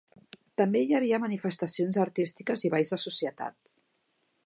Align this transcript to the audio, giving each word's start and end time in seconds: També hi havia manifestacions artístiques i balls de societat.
També 0.61 0.81
hi 0.85 0.95
havia 0.99 1.19
manifestacions 1.25 2.01
artístiques 2.07 2.67
i 2.69 2.75
balls 2.77 2.93
de 2.95 3.03
societat. 3.07 3.61